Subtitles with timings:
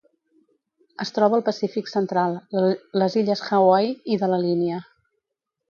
[1.05, 2.35] Es troba al Pacífic central:
[3.03, 4.83] les illes Hawaii i de la Línia.